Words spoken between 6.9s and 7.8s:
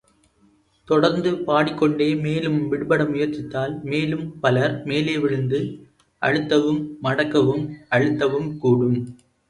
மடக்கவும்,